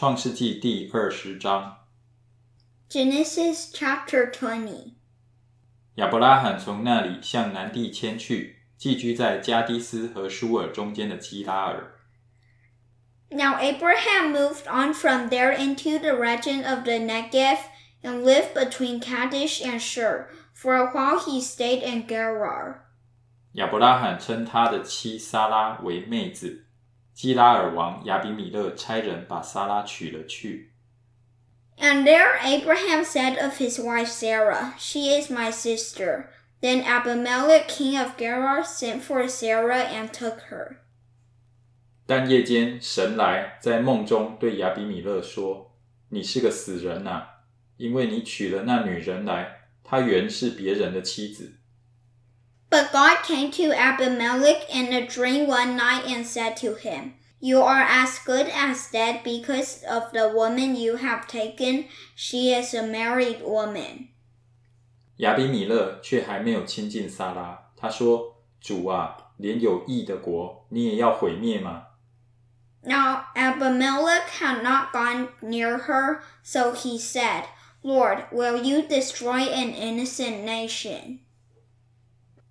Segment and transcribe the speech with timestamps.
[0.00, 1.76] 创世纪第二十章
[2.88, 4.94] ，Genesis chapter Twenty
[5.96, 11.98] 亚伯拉罕从那里向南地迁去，寄居在加迪斯和舒尔中间的基拉尔。
[13.28, 17.58] Now Abraham moved on from there into the region of the Negev
[18.02, 20.28] and lived between Kadesh and Shur.
[20.54, 22.76] For a while he stayed in Gerar.
[23.52, 26.64] 亚伯拉罕称他的妻撒拉为妹子。
[27.12, 30.72] 基拉尔王亚比米勒差人把撒拉娶了去。
[31.78, 36.26] And there Abraham said of his wife Sarah, She is my sister.
[36.60, 40.76] Then Abimelech king of Gerar sent for Sarah and took her.
[42.06, 45.74] 但夜间神来在梦中对亚比米勒说
[46.10, 47.26] ：“你是个死人呐、
[47.76, 51.59] 因为你娶了那女人来，她原是别人的妻子。”
[52.69, 57.61] But God came to Abimelech in a dream one night and said to him, You
[57.61, 61.85] are as good as dead because of the woman you have taken.
[62.15, 64.09] She is a married woman.
[65.17, 71.83] 亚比米勒却还没有亲近撒拉，他说：“主啊，连有义的国你也要毁灭吗？”
[72.83, 77.45] Now Abimelech had not gone near her, so he said,
[77.81, 81.19] Lord, will you destroy an innocent nation?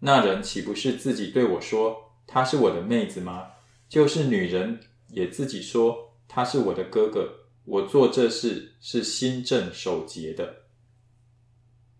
[0.00, 3.48] 那人岂不是自己对我说她是我的妹子吗？
[3.88, 7.34] 就是女人也自己说她是我的哥哥。
[7.64, 10.62] 我做这事是心正守节的。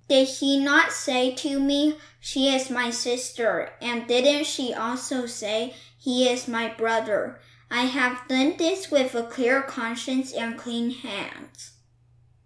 [0.08, 3.72] Did he not say to me, She is my sister?
[3.80, 7.40] And didn't she also say, He is my brother?
[7.68, 11.72] I have done this with a clear conscience and clean hands.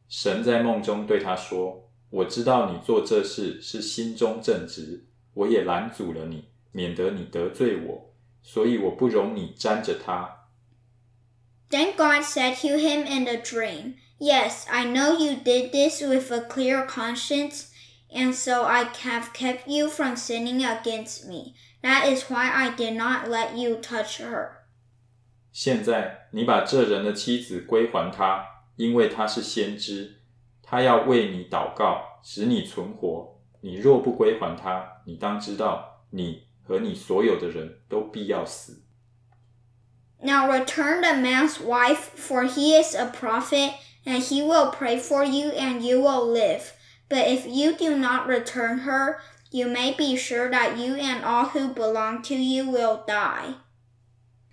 [0.08, 10.47] 神在梦中对他说：“我知道你做这事是心中正直，我也拦阻了你，免得你得罪我，所以我不容你沾着他。”
[11.69, 16.31] Then God said to him in a dream, Yes, I know you did this with
[16.31, 17.67] a clear conscience,
[18.09, 21.53] and so I have kept you from sinning against me.
[21.83, 24.51] That is why I did not let you touch her.
[25.51, 28.43] 现在你把这人的妻子归还他，
[28.75, 30.21] 因为他是先知，
[30.63, 33.30] 他要为你祷告，使你存活。
[33.62, 38.82] 你若不归还他，你当知道，你和你所有的人都必要死。
[40.20, 43.72] Now return the man's wife, for he is a prophet,
[44.04, 46.72] and he will pray for you, and you will live.
[47.08, 49.16] But if you do not return her,
[49.50, 53.56] you may be sure that you and all who belong to you will die.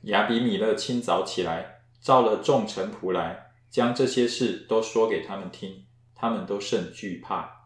[0.04, 7.59] 亚比米勒清早起来，召了众臣仆来，将这些事都说给他们听，他们都甚惧怕。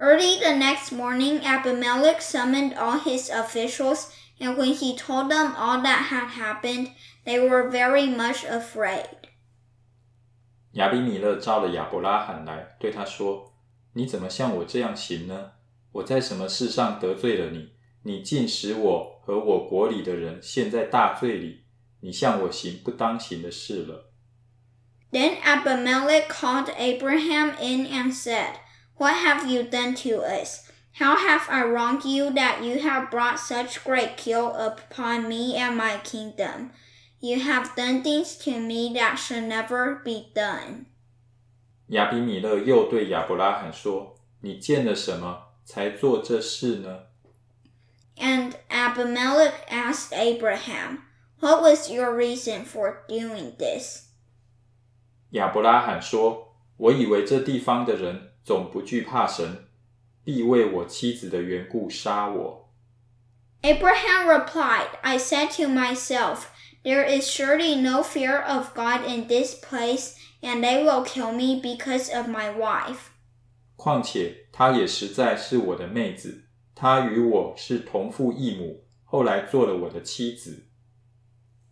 [0.00, 5.80] Early the next morning, Abimelech summoned all his officials, and when he told them all
[5.82, 6.90] that had happened,
[7.24, 9.08] they were very much afraid.
[10.72, 15.52] 亚比米勒召了亚伯拉罕来，对他说：“你怎么像我这样行呢？
[15.92, 17.70] 我在什么事上得罪了你？
[18.02, 21.64] 你竟使我和我国里的人陷在大罪里。
[22.00, 24.12] 你向我行不当行的事了。”
[25.10, 28.56] Then Abimelech called Abraham in and said,
[29.00, 30.70] What have you done to us?
[30.98, 35.76] How have I wronged you that you have brought such great guilt upon me and
[35.76, 36.70] my kingdom?
[37.20, 40.86] You have done things to me that should never be done.
[41.88, 47.06] 亚比米勒又对亚伯拉罕说：“你见了什么才做这事呢？”
[48.16, 51.02] And Abimelech asked Abraham,
[51.40, 54.04] What was your reason for doing this?
[55.30, 59.65] 亚伯拉罕说：“我以为这地方的人 总不惧怕神，
[60.23, 62.69] 必为我妻子的缘故杀我。”
[63.63, 66.45] Abraham replied, I said to myself,
[66.83, 71.61] There is surely no fear of God in this place, and they will kill me
[71.61, 73.11] because of my wife.
[73.75, 80.70] 况且她也实在是我的妹子，她与我是同父异母，后来做了我的妻子。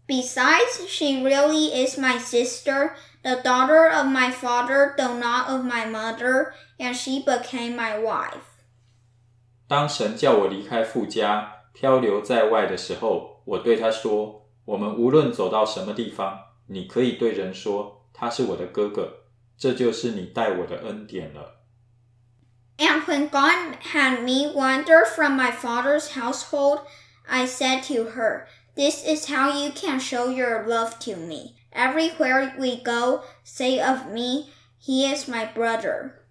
[0.09, 5.87] Besides, she really is my sister, the daughter of my father, though not of my
[5.87, 8.45] mother, and she became my wife.
[9.67, 19.25] 当神叫我离开父家，漂流在外的时候，我对他说：“我们无论走到什么地方，你可以对人说他是我的哥哥，
[19.57, 21.63] 这就是你待我的恩典了。”
[22.77, 26.81] And when God had me wander from my father's household,
[27.27, 28.47] I said to her,
[28.79, 31.57] This is how you can show your love to me.
[31.73, 36.25] Everywhere we go, say of me, He is my brother.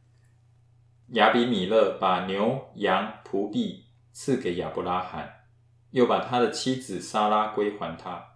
[1.10, 5.46] 亚比米勒把牛、羊、仆婢赐给亚伯拉罕，
[5.92, 8.30] 又把他的妻子撒拉归还他。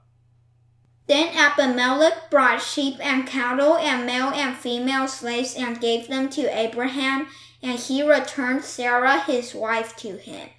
[1.08, 6.42] Then Abimelech brought sheep and cattle and male and female slaves and gave them to
[6.42, 7.28] Abraham,
[7.62, 10.50] and he returned Sarah his wife to him.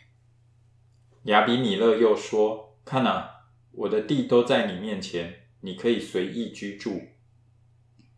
[1.25, 3.31] 亚比米勒又说：“看啊，
[3.73, 7.03] 我的地都在你面前，你可以随意居住。”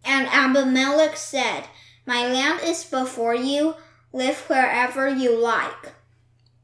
[0.05, 1.64] And Abimelech said,
[2.06, 3.75] My land is before you,
[4.12, 5.93] live wherever you like.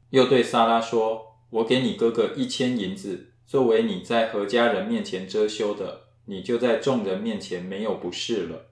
[0.09, 8.65] 又对撒拉说：“我给你哥哥一千银子。”作为你在何家人面前遮羞的，你就在众人面前没有不是了。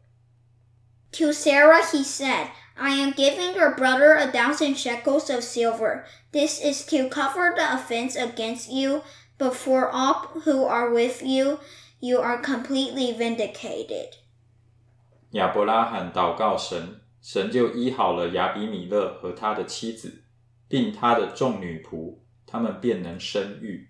[1.14, 6.04] To Sarah he said, I am giving your brother a thousand shekels of silver.
[6.34, 9.04] This is to cover the offense against you
[9.40, 11.60] before all who are with you.
[12.00, 14.10] You are completely vindicated.
[15.32, 20.24] 亚伯拉罕祷告神，神就医好了亚比米勒和他的妻子，
[20.68, 23.90] 并他的众女仆，他们便能生育。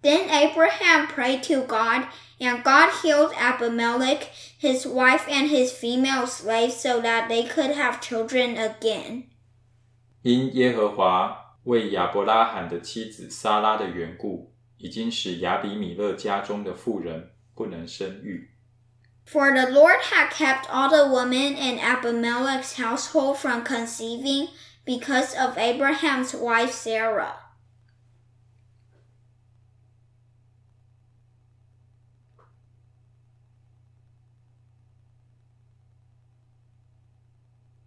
[0.00, 2.06] then Abraham prayed to God,
[2.38, 4.28] and God healed Abimelech,
[4.58, 9.24] his wife, and his female slaves so that they could have children again.
[10.22, 18.50] 因耶和华 为亚伯拉罕的妻子撒拉的缘故，已经使亚比米勒家中的妇人不能生育。
[19.26, 24.48] For the Lord had kept all the women in Abimelech's household from conceiving
[24.86, 27.34] because of Abraham's wife Sarah.